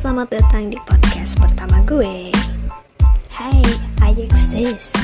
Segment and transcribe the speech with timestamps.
[0.00, 2.32] selamat datang di podcast pertama gue.
[3.36, 3.60] Hai,
[4.00, 4.96] I exist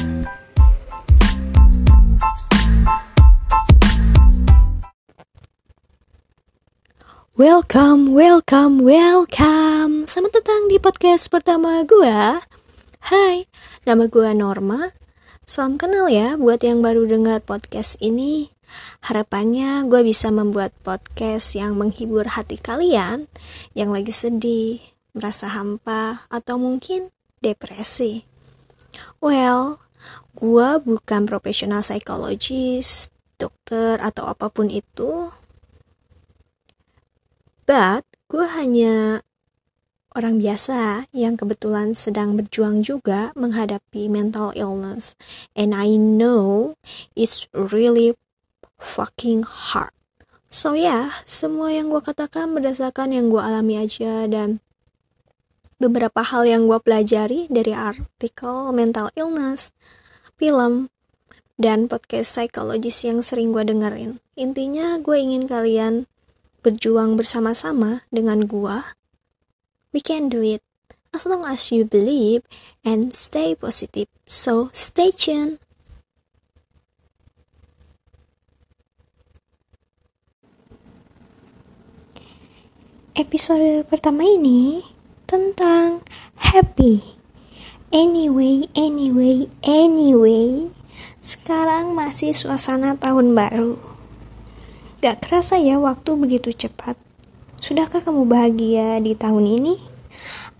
[7.36, 10.08] Welcome, welcome, welcome.
[10.08, 12.40] Selamat datang di podcast pertama gue
[13.12, 13.44] Hai,
[13.84, 14.96] nama gue Norma.
[15.44, 18.55] Salam kenal ya buat yang baru dengar podcast ini
[19.04, 23.30] Harapannya gue bisa membuat podcast yang menghibur hati kalian
[23.78, 24.82] yang lagi sedih,
[25.14, 28.26] merasa hampa, atau mungkin depresi.
[29.22, 29.78] Well,
[30.36, 33.08] gue bukan profesional psikologis,
[33.40, 35.30] dokter, atau apa pun itu.
[37.66, 39.26] But, gue hanya
[40.16, 45.12] orang biasa yang kebetulan sedang berjuang juga menghadapi mental illness.
[45.52, 46.74] And I know
[47.12, 48.16] it's really
[48.80, 49.92] fucking hard.
[50.46, 54.62] So ya, yeah, semua yang gue katakan berdasarkan yang gue alami aja dan
[55.76, 59.74] beberapa hal yang gue pelajari dari artikel mental illness,
[60.40, 60.88] film,
[61.56, 64.22] dan podcast psikologis yang sering gue dengerin.
[64.36, 66.08] Intinya gue ingin kalian
[66.60, 68.76] berjuang bersama-sama dengan gue.
[69.92, 70.60] We can do it
[71.16, 72.44] as long as you believe
[72.84, 74.08] and stay positive.
[74.28, 75.64] So stay tuned.
[83.16, 84.84] Episode pertama ini
[85.24, 86.04] tentang
[86.36, 87.00] happy.
[87.88, 90.68] Anyway, anyway, anyway.
[91.16, 93.80] Sekarang masih suasana tahun baru.
[95.00, 97.00] Gak kerasa ya waktu begitu cepat.
[97.56, 99.80] Sudahkah kamu bahagia di tahun ini?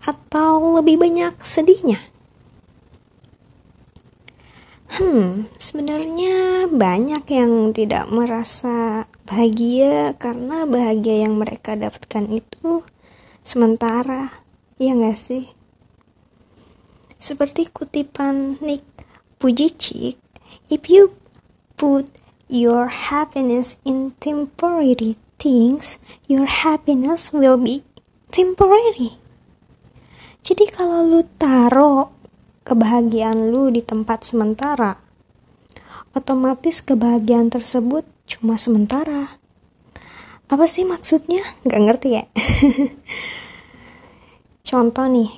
[0.09, 2.01] Atau lebih banyak sedihnya?
[4.97, 12.87] Hmm, sebenarnya banyak yang tidak merasa bahagia karena bahagia yang mereka dapatkan itu
[13.43, 14.31] sementara,
[14.79, 15.51] ya gak sih?
[17.19, 18.87] Seperti kutipan Nick
[19.43, 20.17] Pujicic,
[20.71, 21.19] if you
[21.75, 22.07] put
[22.47, 25.99] your happiness in temporary things,
[26.31, 27.83] your happiness will be
[28.31, 29.19] temporary.
[30.47, 32.15] Jadi kalau lu taruh
[32.63, 35.03] kebahagiaan lu di tempat sementara,
[36.15, 39.41] otomatis kebahagiaan tersebut cuma sementara.
[40.47, 41.43] Apa sih maksudnya?
[41.67, 42.25] Gak ngerti ya?
[44.69, 45.31] Contoh nih,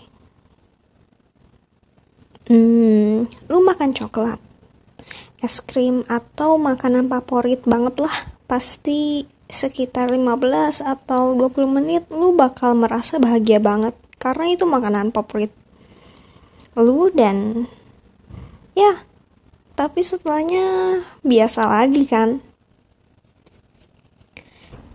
[2.48, 4.40] hmm, lu makan coklat,
[5.44, 12.76] es krim atau makanan favorit banget lah, pasti sekitar 15 atau 20 menit lu bakal
[12.76, 15.48] merasa bahagia banget karena itu makanan favorit
[16.76, 17.64] lu dan
[18.76, 19.08] ya
[19.72, 22.44] tapi setelahnya biasa lagi kan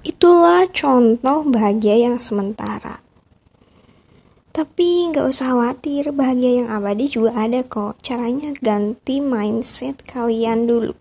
[0.03, 2.99] itulah contoh bahagia yang sementara
[4.53, 10.93] tapi nggak usah khawatir bahagia yang abadi juga ada kok caranya ganti mindset kalian dulu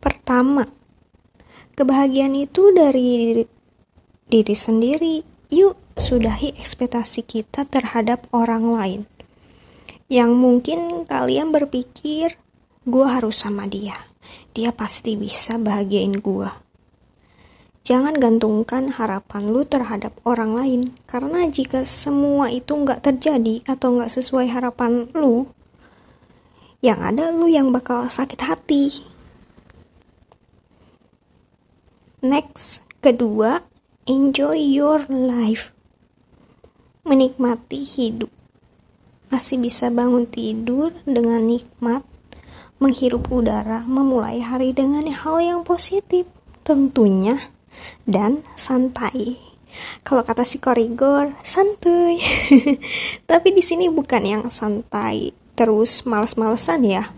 [0.00, 0.64] pertama
[1.76, 3.44] kebahagiaan itu dari
[4.30, 5.20] diri sendiri
[5.52, 9.00] yuk sudahi ekspektasi kita terhadap orang lain.
[10.08, 12.36] Yang mungkin kalian berpikir,
[12.84, 13.96] gue harus sama dia.
[14.52, 16.50] Dia pasti bisa bahagiain gue.
[17.82, 24.10] Jangan gantungkan harapan lu terhadap orang lain, karena jika semua itu nggak terjadi atau nggak
[24.10, 25.50] sesuai harapan lu,
[26.78, 29.02] yang ada lu yang bakal sakit hati.
[32.22, 33.66] Next, kedua,
[34.06, 35.74] enjoy your life
[37.02, 38.30] menikmati hidup.
[39.26, 42.06] Masih bisa bangun tidur dengan nikmat,
[42.78, 46.30] menghirup udara, memulai hari dengan hal yang positif,
[46.62, 47.50] tentunya,
[48.04, 49.40] dan santai.
[50.04, 52.20] Kalau kata si korigor, santuy.
[53.30, 57.08] Tapi di sini bukan yang santai, terus males-malesan ya.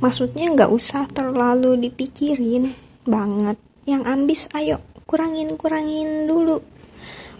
[0.00, 2.72] Maksudnya nggak usah terlalu dipikirin
[3.04, 3.60] banget.
[3.84, 6.64] Yang ambis, ayo kurangin-kurangin dulu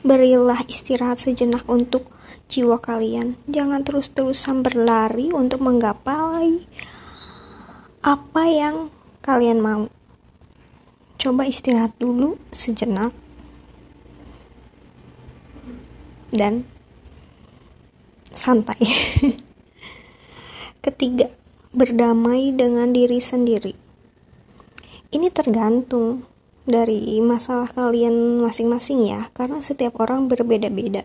[0.01, 2.09] Berilah istirahat sejenak untuk
[2.49, 3.37] jiwa kalian.
[3.45, 6.65] Jangan terus-terusan berlari untuk menggapai
[8.01, 8.89] apa yang
[9.21, 9.93] kalian mau.
[11.21, 13.13] Coba istirahat dulu sejenak.
[16.33, 16.65] Dan
[18.33, 18.81] santai.
[20.85, 21.29] Ketiga,
[21.77, 23.77] berdamai dengan diri sendiri.
[25.13, 26.25] Ini tergantung
[26.65, 31.05] dari masalah kalian masing-masing ya, karena setiap orang berbeda-beda.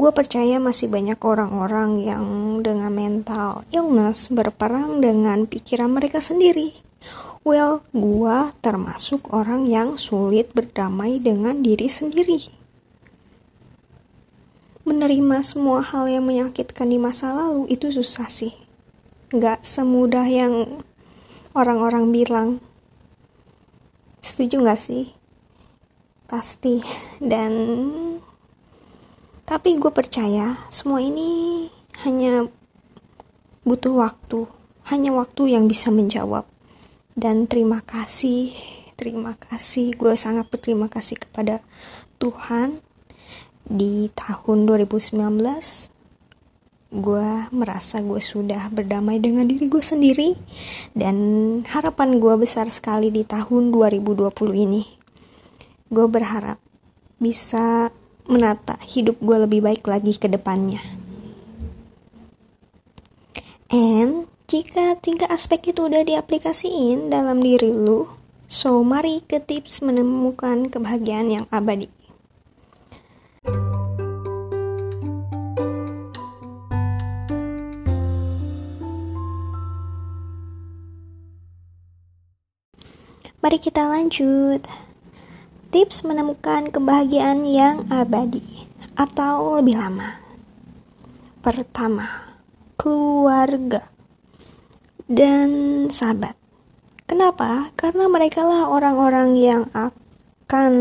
[0.00, 2.24] Gue percaya masih banyak orang-orang yang
[2.64, 6.85] dengan mental illness berperang dengan pikiran mereka sendiri.
[7.46, 12.50] Well, gue termasuk orang yang sulit berdamai dengan diri sendiri.
[14.86, 18.54] menerima semua hal yang menyakitkan di masa lalu itu susah sih.
[19.34, 20.82] Gak semudah yang
[21.58, 22.48] orang-orang bilang.
[24.22, 25.10] Setuju gak sih?
[26.30, 26.82] Pasti.
[27.22, 27.52] Dan
[29.46, 31.66] tapi gue percaya semua ini
[32.06, 32.46] hanya
[33.66, 34.50] butuh waktu.
[34.86, 36.55] Hanya waktu yang bisa menjawab.
[37.16, 38.52] Dan terima kasih,
[39.00, 39.96] terima kasih.
[39.96, 41.64] Gue sangat berterima kasih kepada
[42.20, 42.84] Tuhan.
[43.64, 45.16] Di tahun 2019
[46.86, 50.36] gue merasa gue sudah berdamai dengan diri gue sendiri.
[50.92, 51.16] Dan
[51.64, 54.84] harapan gue besar sekali di tahun 2020 ini.
[55.88, 56.60] Gue berharap
[57.16, 57.88] bisa
[58.28, 60.84] menata hidup gue lebih baik lagi ke depannya.
[63.72, 68.06] And jika tiga aspek itu udah diaplikasiin dalam diri lu
[68.46, 71.90] so mari ke tips menemukan kebahagiaan yang abadi
[83.46, 84.58] Mari kita lanjut.
[85.70, 88.66] Tips menemukan kebahagiaan yang abadi
[88.98, 90.18] atau lebih lama.
[91.46, 92.34] Pertama,
[92.74, 93.95] keluarga
[95.06, 95.48] dan
[95.90, 96.34] sahabat.
[97.06, 97.70] Kenapa?
[97.78, 100.72] Karena mereka lah orang-orang yang akan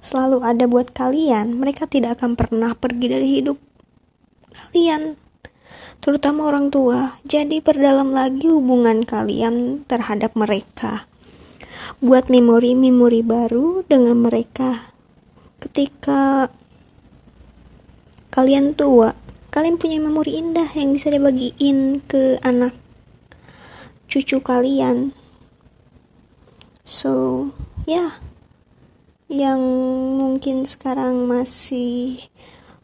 [0.00, 1.56] selalu ada buat kalian.
[1.56, 3.56] Mereka tidak akan pernah pergi dari hidup
[4.52, 5.16] kalian,
[6.04, 7.16] terutama orang tua.
[7.24, 11.08] Jadi, perdalam lagi hubungan kalian terhadap mereka
[11.98, 14.92] buat memori-memori baru dengan mereka
[15.62, 16.50] ketika
[18.34, 19.14] kalian tua
[19.52, 22.74] kalian punya memori indah yang bisa dibagiin ke anak
[24.12, 25.16] cucu kalian.
[26.84, 27.48] So
[27.88, 27.96] ya.
[27.96, 28.12] Yeah.
[29.32, 29.64] yang
[30.20, 32.20] mungkin sekarang masih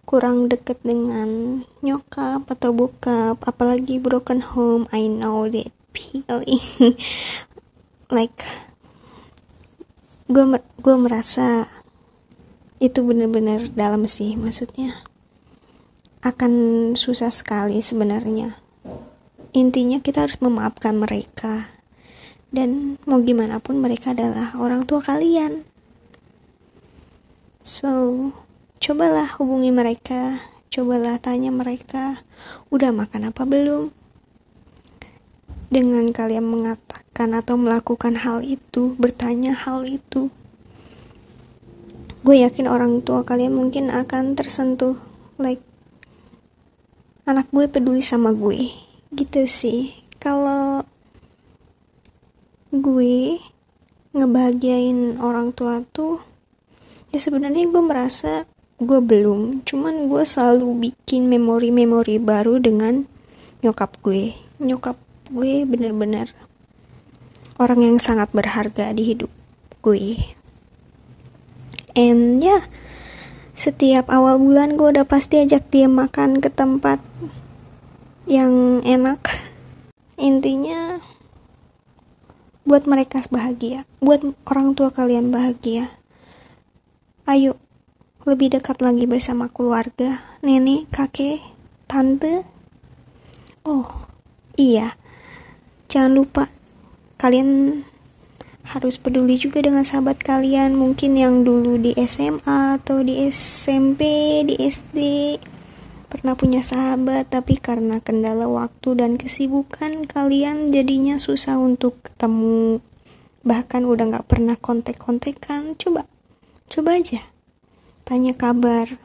[0.09, 6.65] kurang deket dengan nyokap atau bokap apalagi broken home I know that feeling.
[8.17, 8.49] Like
[10.33, 10.45] gue
[10.81, 11.69] gue merasa
[12.81, 15.05] itu benar-benar dalam sih maksudnya.
[16.25, 18.57] Akan susah sekali sebenarnya
[19.59, 21.75] intinya kita harus memaafkan mereka.
[22.49, 25.67] Dan mau gimana pun mereka adalah orang tua kalian.
[27.67, 28.15] So
[28.81, 30.41] cobalah hubungi mereka.
[30.69, 32.23] Cobalah tanya mereka
[32.73, 33.91] udah makan apa belum?
[35.69, 40.33] Dengan kalian mengatakan atau melakukan hal itu, bertanya hal itu,
[42.25, 44.97] gue yakin orang tua kalian mungkin akan tersentuh,
[45.37, 45.61] like
[47.29, 48.73] anak gue peduli sama gue,
[49.13, 49.95] gitu sih.
[50.19, 50.85] Kalau
[52.69, 53.41] gue
[54.13, 56.21] ngebahagiain orang tua tuh,
[57.15, 58.45] ya sebenarnya gue merasa
[58.79, 63.07] gue belum, cuman gue selalu bikin memori-memori baru dengan
[63.65, 65.01] nyokap gue, nyokap
[65.33, 66.31] gue bener-bener
[67.59, 69.31] orang yang sangat berharga di hidup
[69.83, 70.19] gue.
[71.99, 72.63] And ya yeah,
[73.59, 77.03] setiap awal bulan gue udah pasti ajak dia makan ke tempat
[78.29, 79.25] yang enak.
[80.21, 81.01] Intinya
[82.69, 85.89] buat mereka bahagia buat orang tua kalian bahagia
[87.25, 87.57] ayo
[88.29, 91.41] lebih dekat lagi bersama keluarga nenek kakek
[91.89, 92.45] tante.
[93.65, 93.89] Oh
[94.61, 95.01] iya.
[95.89, 96.53] Jangan lupa
[97.17, 97.83] kalian
[98.69, 104.05] harus peduli juga dengan sahabat kalian mungkin yang dulu di SMA atau di SMP
[104.45, 104.99] di SD
[106.09, 112.81] pernah punya sahabat tapi karena kendala waktu dan kesibukan kalian jadinya susah untuk ketemu.
[113.45, 115.77] Bahkan udah gak pernah kontek-kontekan.
[115.77, 116.09] Coba
[116.73, 117.23] coba aja.
[118.09, 118.97] Tanya kabar.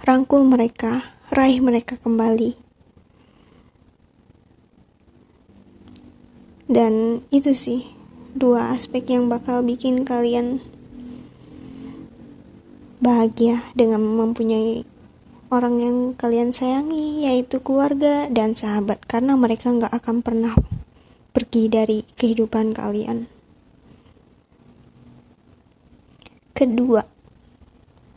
[0.00, 2.56] Rangkul mereka raih mereka kembali.
[6.70, 7.92] Dan itu sih
[8.32, 10.62] dua aspek yang bakal bikin kalian
[13.02, 14.86] bahagia dengan mempunyai
[15.50, 20.54] orang yang kalian sayangi yaitu keluarga dan sahabat karena mereka nggak akan pernah
[21.34, 23.26] pergi dari kehidupan kalian.
[26.54, 27.02] Kedua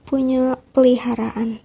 [0.05, 1.57] punya peliharaan.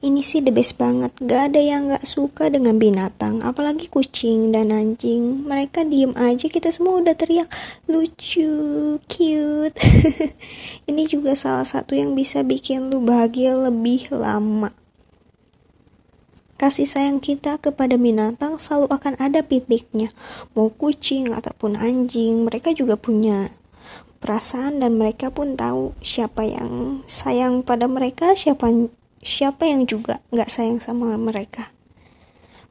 [0.00, 1.12] Ini sih the best banget.
[1.20, 5.44] Gak ada yang gak suka dengan binatang apalagi kucing dan anjing.
[5.44, 7.52] Mereka diem aja kita semua udah teriak
[7.84, 9.76] lucu cute.
[10.88, 14.72] Ini juga salah satu yang bisa bikin lu bahagia lebih lama
[16.60, 20.12] kasih sayang kita kepada binatang selalu akan ada titiknya
[20.52, 23.48] mau kucing ataupun anjing mereka juga punya
[24.20, 28.68] perasaan dan mereka pun tahu siapa yang sayang pada mereka siapa
[29.24, 31.72] siapa yang juga nggak sayang sama mereka.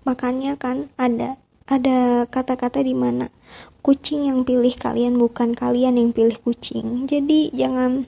[0.05, 3.33] Makanya kan ada ada kata-kata di mana
[3.81, 7.09] kucing yang pilih kalian bukan kalian yang pilih kucing.
[7.09, 8.05] Jadi jangan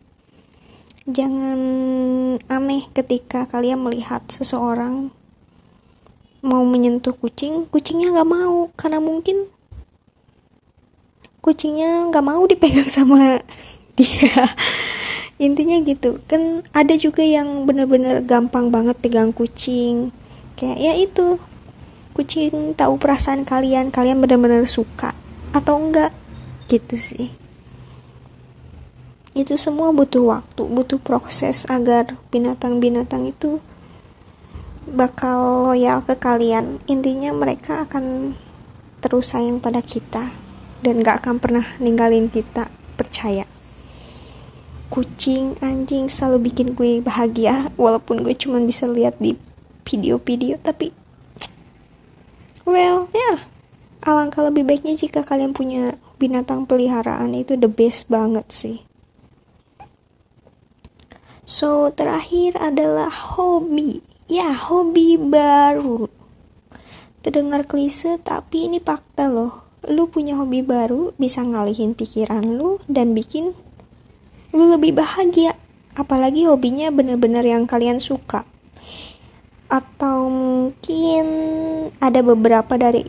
[1.10, 1.60] jangan
[2.46, 5.10] aneh ketika kalian melihat seseorang
[6.42, 8.70] mau menyentuh kucing kucingnya nggak mau.
[8.74, 9.50] Karena mungkin
[11.42, 13.42] kucingnya nggak mau dipegang sama
[13.98, 14.54] dia.
[15.42, 16.22] Intinya gitu.
[16.30, 20.14] Kan ada juga yang bener-bener gampang banget pegang kucing.
[20.58, 21.28] Kayak ya itu.
[22.12, 25.16] Kucing tahu perasaan kalian kalian bener-bener suka
[25.56, 26.12] atau enggak?
[26.68, 27.32] Gitu sih.
[29.32, 33.64] Itu semua butuh waktu butuh proses agar binatang-binatang itu
[34.90, 36.82] bakal loyal ke kalian.
[36.90, 38.34] Intinya mereka akan
[39.02, 40.34] terus sayang pada kita
[40.82, 43.46] dan gak akan pernah ninggalin kita percaya.
[44.92, 49.38] Kucing anjing selalu bikin gue bahagia walaupun gue cuma bisa lihat di
[49.88, 50.92] video-video tapi
[52.68, 53.18] well ya.
[53.18, 53.38] Yeah,
[54.04, 58.78] alangkah lebih baiknya jika kalian punya binatang peliharaan itu the best banget sih.
[61.48, 66.08] So terakhir adalah hobi ya hobi baru.
[67.20, 69.68] Terdengar klise tapi ini fakta loh.
[69.92, 73.52] Lu punya hobi baru bisa ngalihin pikiran lu dan bikin
[74.56, 75.60] lu lebih bahagia.
[76.00, 78.48] Apalagi hobinya bener-bener yang kalian suka.
[79.68, 81.26] Atau mungkin
[82.00, 83.04] ada beberapa dari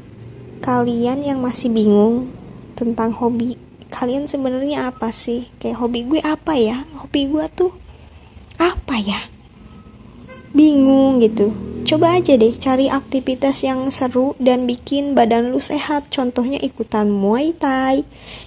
[0.59, 2.35] kalian yang masih bingung
[2.75, 3.55] tentang hobi.
[3.95, 5.47] Kalian sebenarnya apa sih?
[5.62, 6.83] Kayak hobi gue apa ya?
[6.99, 7.71] Hobi gue tuh
[8.59, 9.32] apa ya
[10.52, 11.52] bingung gitu.
[11.82, 16.09] Coba aja deh cari aktivitas yang seru dan bikin badan lu sehat.
[16.09, 18.06] Contohnya ikutan muay thai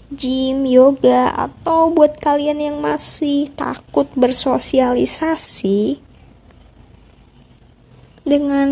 [0.09, 5.99] gym yoga atau buat kalian yang masih takut bersosialisasi
[8.25, 8.69] dengan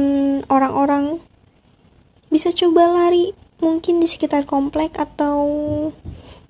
[0.47, 1.21] orang-orang.
[2.31, 5.37] Bisa coba lari mungkin di sekitar komplek atau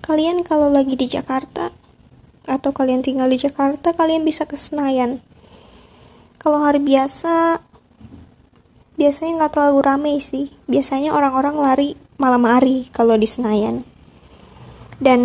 [0.00, 1.74] kalian kalau lagi di Jakarta
[2.48, 5.20] atau kalian tinggal di Jakarta kalian bisa ke Senayan
[6.44, 7.64] kalau hari biasa
[9.00, 10.52] biasanya nggak terlalu rame sih.
[10.68, 13.88] Biasanya orang-orang lari malam hari kalau di Senayan.
[15.00, 15.20] Dan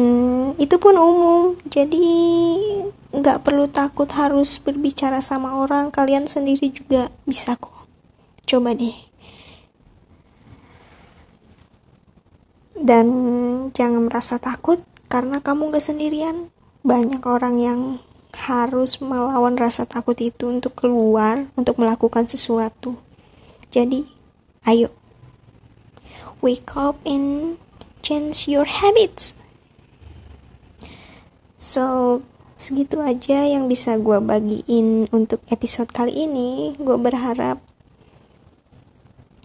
[0.55, 2.07] itu pun umum jadi
[3.11, 5.91] nggak perlu takut harus berbicara sama orang.
[5.91, 7.83] Kalian sendiri juga bisa kok.
[8.47, 8.95] Coba deh.
[12.79, 13.07] Dan
[13.75, 14.79] jangan merasa takut
[15.11, 16.47] karena kamu gak sendirian.
[16.79, 17.99] Banyak orang yang
[18.47, 22.95] harus melawan rasa takut itu untuk keluar untuk melakukan sesuatu
[23.69, 24.01] jadi,
[24.65, 24.89] ayo.
[26.41, 27.61] Wake up and
[28.01, 29.37] change your habits.
[31.61, 32.17] So,
[32.57, 36.73] segitu aja yang bisa gue bagiin untuk episode kali ini.
[36.81, 37.61] Gue berharap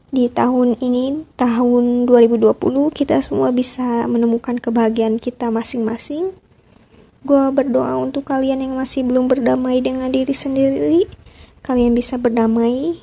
[0.08, 2.56] di tahun ini, tahun 2020,
[2.96, 6.32] kita semua bisa menemukan kebahagiaan kita masing-masing.
[7.24, 11.08] Gue berdoa untuk kalian yang masih belum berdamai dengan diri sendiri,
[11.64, 13.00] kalian bisa berdamai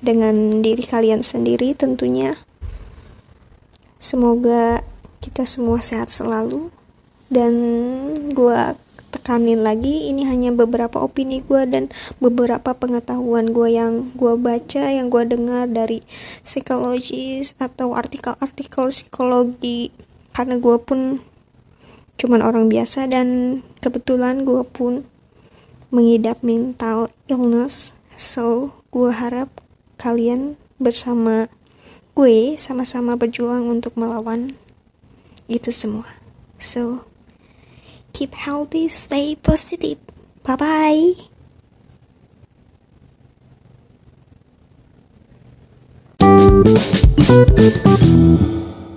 [0.00, 2.40] dengan diri kalian sendiri tentunya.
[4.00, 4.80] Semoga
[5.20, 6.72] kita semua sehat selalu.
[7.28, 7.52] Dan
[8.32, 8.60] gue
[9.12, 15.12] tekanin lagi ini hanya beberapa opini gue dan beberapa pengetahuan gue yang gue baca yang
[15.12, 16.00] gue dengar dari
[16.40, 19.92] psikologis atau artikel-artikel psikologi.
[20.32, 21.20] Karena gue pun
[22.18, 25.06] cuman orang biasa dan kebetulan gue pun
[25.94, 29.48] mengidap mental illness so gue harap
[29.96, 31.48] kalian bersama
[32.18, 34.58] gue sama-sama berjuang untuk melawan
[35.48, 36.04] itu semua.
[36.60, 37.08] So,
[38.12, 39.98] keep healthy, stay positive.
[40.44, 41.14] Bye bye.